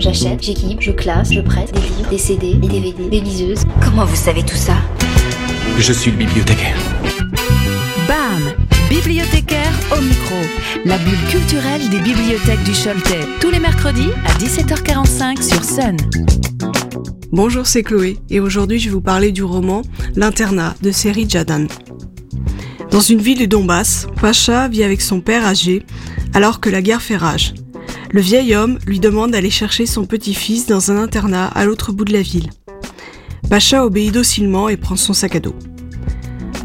J'achète, 0.00 0.42
j'équipe, 0.42 0.80
je 0.80 0.92
classe, 0.92 1.30
je 1.30 1.42
prête 1.42 1.74
des 1.74 1.80
livres, 1.80 2.08
des 2.08 2.16
CD, 2.16 2.54
des 2.54 2.68
DVD, 2.68 3.08
des 3.10 3.20
liseuses. 3.20 3.64
Comment 3.84 4.06
vous 4.06 4.16
savez 4.16 4.42
tout 4.42 4.56
ça? 4.56 4.72
Je 5.78 5.92
suis 5.92 6.10
le 6.10 6.16
bibliothécaire. 6.16 6.74
BAM 8.08 8.54
Bibliothécaire 8.88 9.72
au 9.92 10.00
micro, 10.00 10.36
la 10.86 10.96
bulle 10.96 11.28
culturelle 11.28 11.86
des 11.90 11.98
bibliothèques 11.98 12.64
du 12.64 12.72
Choletais, 12.72 13.26
tous 13.40 13.50
les 13.50 13.58
mercredis 13.58 14.08
à 14.24 14.32
17h45 14.38 15.42
sur 15.42 15.62
Sun. 15.62 15.98
Bonjour, 17.30 17.66
c'est 17.66 17.82
Chloé 17.82 18.16
et 18.30 18.40
aujourd'hui 18.40 18.78
je 18.78 18.86
vais 18.86 18.94
vous 18.94 19.02
parler 19.02 19.32
du 19.32 19.42
roman 19.42 19.82
L'internat 20.16 20.76
de 20.80 20.92
Seri 20.92 21.28
Jadan. 21.28 21.66
Dans 22.90 23.00
une 23.00 23.20
ville 23.20 23.38
du 23.38 23.48
Donbass, 23.48 24.06
Pacha 24.18 24.66
vit 24.66 24.82
avec 24.82 25.02
son 25.02 25.20
père 25.20 25.44
âgé 25.44 25.82
alors 26.32 26.58
que 26.60 26.70
la 26.70 26.80
guerre 26.80 27.02
fait 27.02 27.18
rage. 27.18 27.52
Le 28.12 28.20
vieil 28.20 28.56
homme 28.56 28.80
lui 28.88 28.98
demande 28.98 29.30
d'aller 29.30 29.50
chercher 29.50 29.86
son 29.86 30.04
petit-fils 30.04 30.66
dans 30.66 30.90
un 30.90 30.96
internat 30.96 31.46
à 31.46 31.64
l'autre 31.64 31.92
bout 31.92 32.04
de 32.04 32.12
la 32.12 32.22
ville. 32.22 32.50
Pacha 33.48 33.84
obéit 33.84 34.12
docilement 34.12 34.68
et 34.68 34.76
prend 34.76 34.96
son 34.96 35.12
sac 35.12 35.36
à 35.36 35.40
dos. 35.40 35.54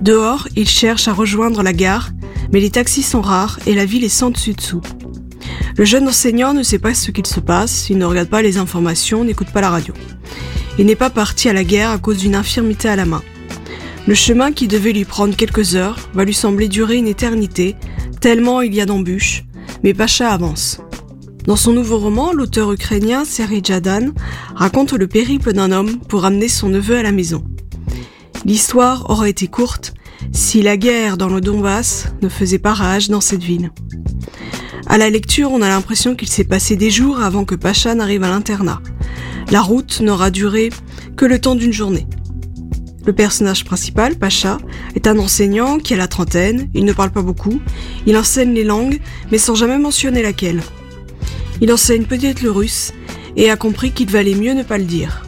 Dehors, 0.02 0.48
il 0.55 0.67
cherche 0.67 1.08
à 1.08 1.13
rejoindre 1.13 1.62
la 1.62 1.72
gare, 1.72 2.09
mais 2.52 2.59
les 2.59 2.72
taxis 2.72 3.03
sont 3.03 3.22
rares 3.22 3.59
et 3.67 3.76
la 3.76 3.86
ville 3.86 4.03
est 4.03 4.09
sans 4.09 4.31
dessus-dessous. 4.31 4.81
Le 5.77 5.86
jeune 5.86 6.08
enseignant 6.08 6.53
ne 6.53 6.63
sait 6.63 6.80
pas 6.80 6.95
ce 6.95 7.12
qu'il 7.12 7.27
se 7.27 7.39
passe, 7.39 7.91
il 7.91 8.00
ne 8.00 8.05
regarde 8.05 8.30
pas 8.30 8.41
les 8.41 8.58
informations, 8.58 9.23
n'écoute 9.23 9.52
pas 9.52 9.62
la 9.62 9.70
radio. 9.70 9.94
Il 10.80 10.88
n'est 10.88 10.95
pas 10.95 11.12
parti 11.12 11.48
à 11.48 11.53
la 11.53 11.64
guerre 11.64 11.91
à 11.91 12.00
cause 12.00 12.17
d'une 12.17 12.36
infirmité 12.36 12.89
à 12.89 12.95
la 12.95 13.05
main. 13.05 13.22
Le 14.08 14.16
chemin 14.16 14.52
qui 14.52 14.67
devait 14.67 14.94
lui 14.94 15.05
prendre 15.05 15.36
quelques 15.36 15.75
heures 15.75 16.00
va 16.16 16.25
lui 16.25 16.34
sembler 16.34 16.70
durer 16.70 16.95
une 16.95 17.08
éternité, 17.08 17.75
tellement 18.20 18.62
il 18.62 18.73
y 18.73 18.81
a 18.81 18.88
d'embûches, 18.88 19.44
mais 19.84 19.94
Pacha 19.94 20.31
avance. 20.31 20.80
Dans 21.45 21.55
son 21.55 21.73
nouveau 21.73 21.99
roman, 21.99 22.34
l'auteur 22.34 22.72
ukrainien 22.72 23.23
Seri 23.23 23.62
Jadan 23.63 24.09
raconte 24.55 24.94
le 24.94 25.08
périple 25.08 25.53
d'un 25.53 25.72
homme 25.72 25.99
pour 25.99 26.26
amener 26.26 26.48
son 26.48 26.70
neveu 26.70 26.97
à 26.97 27.03
la 27.03 27.11
maison. 27.11 27.44
L'histoire 28.45 29.09
aurait 29.11 29.30
été 29.30 29.47
courte 29.47 29.94
si 30.31 30.64
la 30.64 30.75
guerre 30.75 31.17
dans 31.17 31.30
le 31.30 31.42
Donbass 31.42 32.08
ne 32.23 32.30
faisait 32.30 32.58
pas 32.58 32.73
rage 32.73 33.09
dans 33.09 33.22
cette 33.22 33.44
ville. 33.44 33.72
À 34.88 34.97
la 34.97 35.11
lecture, 35.11 35.52
on 35.52 35.61
a 35.61 35.69
l'impression 35.69 36.16
qu'il 36.16 36.30
s'est 36.30 36.44
passé 36.45 36.75
des 36.75 36.89
jours 36.89 37.22
avant 37.22 37.45
que 37.45 37.56
Pacha 37.56 37.94
n'arrive 37.94 38.23
à 38.23 38.30
l'internat. 38.30 38.81
La 39.52 39.62
route 39.62 40.02
n'aura 40.02 40.31
duré 40.31 40.72
que 41.16 41.25
le 41.25 41.39
temps 41.39 41.56
d'une 41.56 41.73
journée. 41.73 42.08
Le 43.06 43.14
personnage 43.14 43.66
principal, 43.66 44.16
Pacha, 44.16 44.58
est 44.95 45.06
un 45.06 45.19
enseignant 45.19 45.78
qui 45.78 45.94
a 45.94 45.97
la 45.97 46.08
trentaine, 46.08 46.69
il 46.73 46.86
ne 46.86 46.94
parle 46.94 47.12
pas 47.12 47.22
beaucoup, 47.22 47.62
il 48.08 48.17
enseigne 48.17 48.53
les 48.53 48.64
langues, 48.64 49.00
mais 49.31 49.38
sans 49.38 49.53
jamais 49.53 49.78
mentionner 49.78 50.23
laquelle. 50.23 50.64
Il 51.61 51.72
enseigne 51.72 52.06
peut-être 52.06 52.42
le 52.42 52.52
russe, 52.52 52.92
et 53.38 53.50
a 53.50 53.56
compris 53.56 53.92
qu'il 53.92 54.09
valait 54.09 54.36
mieux 54.36 54.53
ne 54.53 54.64
pas 54.64 54.78
le 54.78 54.86
dire. 54.86 55.25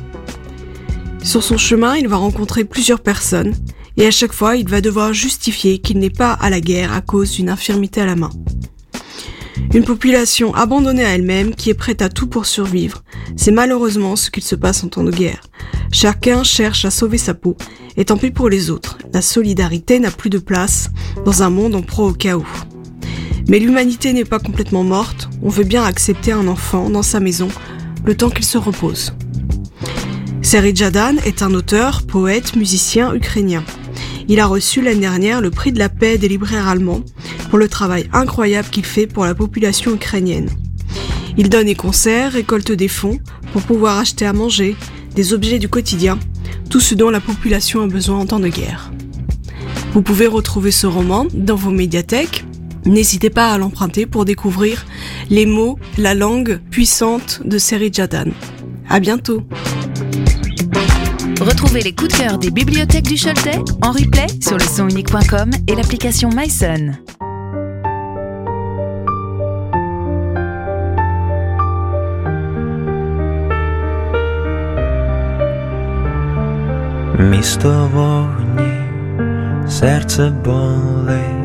Sur 1.23 1.43
son 1.43 1.57
chemin, 1.57 1.95
il 1.97 2.07
va 2.07 2.17
rencontrer 2.17 2.63
plusieurs 2.63 3.01
personnes, 3.01 3.53
et 3.97 4.05
à 4.05 4.11
chaque 4.11 4.33
fois, 4.33 4.55
il 4.55 4.69
va 4.69 4.81
devoir 4.81 5.13
justifier 5.13 5.79
qu'il 5.79 5.99
n'est 5.99 6.09
pas 6.09 6.31
à 6.31 6.49
la 6.49 6.61
guerre 6.61 6.93
à 6.93 7.01
cause 7.01 7.31
d'une 7.31 7.49
infirmité 7.49 8.01
à 8.01 8.05
la 8.05 8.15
main. 8.15 8.29
Une 9.73 9.83
population 9.83 10.53
abandonnée 10.53 11.03
à 11.03 11.15
elle-même 11.15 11.53
qui 11.53 11.69
est 11.69 11.73
prête 11.73 12.01
à 12.01 12.09
tout 12.09 12.27
pour 12.27 12.45
survivre, 12.45 13.03
c'est 13.35 13.51
malheureusement 13.51 14.15
ce 14.15 14.29
qu'il 14.29 14.43
se 14.43 14.55
passe 14.55 14.83
en 14.83 14.87
temps 14.87 15.03
de 15.03 15.11
guerre. 15.11 15.41
Chacun 15.91 16.43
cherche 16.43 16.85
à 16.85 16.91
sauver 16.91 17.17
sa 17.17 17.33
peau, 17.33 17.57
et 17.97 18.05
tant 18.05 18.17
pis 18.17 18.31
pour 18.31 18.49
les 18.49 18.69
autres. 18.69 18.97
La 19.13 19.21
solidarité 19.21 19.99
n'a 19.99 20.11
plus 20.11 20.29
de 20.29 20.37
place 20.37 20.89
dans 21.25 21.43
un 21.43 21.49
monde 21.49 21.75
en 21.75 21.81
proie 21.81 22.07
au 22.07 22.13
chaos. 22.13 22.45
Mais 23.49 23.59
l'humanité 23.59 24.11
n'est 24.11 24.25
pas 24.25 24.39
complètement 24.39 24.83
morte, 24.83 25.29
on 25.41 25.49
veut 25.49 25.63
bien 25.63 25.83
accepter 25.83 26.31
un 26.33 26.47
enfant 26.47 26.89
dans 26.89 27.03
sa 27.03 27.19
maison 27.19 27.47
le 28.05 28.15
temps 28.15 28.29
qu'il 28.29 28.45
se 28.45 28.57
repose. 28.57 29.13
Seri 30.41 30.75
Jadan 30.75 31.15
est 31.25 31.41
un 31.41 31.53
auteur, 31.53 32.03
poète, 32.03 32.55
musicien 32.55 33.13
ukrainien. 33.13 33.63
Il 34.29 34.39
a 34.39 34.45
reçu 34.45 34.81
l'année 34.81 35.01
dernière 35.01 35.41
le 35.41 35.51
prix 35.51 35.71
de 35.71 35.79
la 35.79 35.89
paix 35.89 36.17
des 36.17 36.27
libraires 36.27 36.67
allemands 36.67 37.03
pour 37.49 37.57
le 37.57 37.69
travail 37.69 38.09
incroyable 38.11 38.69
qu'il 38.69 38.85
fait 38.85 39.07
pour 39.07 39.25
la 39.25 39.35
population 39.35 39.93
ukrainienne. 39.93 40.49
Il 41.37 41.49
donne 41.49 41.67
des 41.67 41.75
concerts, 41.75 42.33
récolte 42.33 42.71
des 42.71 42.87
fonds 42.87 43.19
pour 43.53 43.61
pouvoir 43.61 43.99
acheter 43.99 44.25
à 44.25 44.33
manger, 44.33 44.75
des 45.15 45.33
objets 45.33 45.59
du 45.59 45.69
quotidien, 45.69 46.17
tout 46.69 46.79
ce 46.79 46.95
dont 46.95 47.09
la 47.09 47.21
population 47.21 47.81
a 47.81 47.87
besoin 47.87 48.19
en 48.19 48.25
temps 48.25 48.39
de 48.39 48.47
guerre. 48.47 48.91
Vous 49.93 50.01
pouvez 50.01 50.27
retrouver 50.27 50.71
ce 50.71 50.87
roman 50.87 51.27
dans 51.33 51.55
vos 51.55 51.71
médiathèques. 51.71 52.46
N'hésitez 52.84 53.30
pas 53.30 53.52
à 53.52 53.58
l'emprunter 53.58 54.06
pour 54.06 54.24
découvrir 54.24 54.86
les 55.30 55.46
mots, 55.46 55.78
la 55.98 56.14
langue 56.14 56.60
puissante 56.70 57.40
de 57.44 57.58
Seri 57.58 57.92
Jadan. 57.92 58.30
À 58.88 59.00
bientôt! 59.00 59.42
Retrouvez 61.40 61.80
les 61.80 61.92
coups 61.92 62.12
de 62.12 62.18
cœur 62.18 62.38
des 62.38 62.50
bibliothèques 62.50 63.06
du 63.06 63.16
Choletais 63.16 63.58
en 63.82 63.92
replay 63.92 64.26
sur 64.40 64.58
le 64.58 64.64
sonunique.com 64.64 65.50
et 65.66 65.74
l'application 65.74 66.30
MySun. 66.30 66.98
Місто 77.30 77.88
вогні, 77.92 78.72
серце 79.68 80.30
болить, 80.44 81.35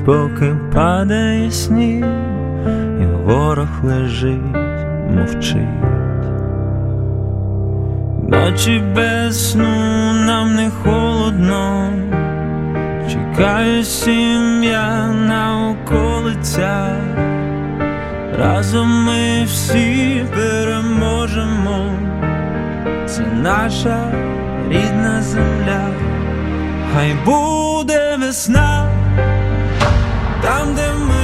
Летять, 0.00 0.04
поки 0.04 0.56
падає 0.74 1.50
сніг, 1.50 2.04
і 3.00 3.04
ворог 3.24 3.84
лежить, 3.84 4.56
мовчить. 5.10 5.68
Ночі 8.28 8.82
без 8.94 9.50
сну 9.50 10.12
нам 10.26 10.54
не 10.54 10.70
холодно, 10.70 11.92
чекає 13.10 13.84
сім'я 13.84 15.06
на 15.06 15.70
околицях. 15.70 16.96
Разом 18.38 19.04
ми 19.04 19.44
всі 19.44 20.24
переможемо, 20.34 21.92
це 23.06 23.22
наша 23.42 24.12
рідна 24.70 25.22
земля, 25.22 25.86
хай 26.94 27.14
буде 27.24 28.16
весна, 28.20 28.99
Tamten 30.42 30.98
mı 30.98 31.19